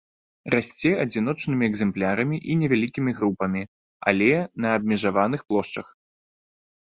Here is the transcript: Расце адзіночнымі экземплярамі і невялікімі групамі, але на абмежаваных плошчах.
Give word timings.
Расце 0.53 0.91
адзіночнымі 1.03 1.63
экземплярамі 1.71 2.37
і 2.53 2.55
невялікімі 2.61 3.11
групамі, 3.19 3.61
але 4.13 4.29
на 4.65 4.71
абмежаваных 4.79 5.41
плошчах. 5.53 5.87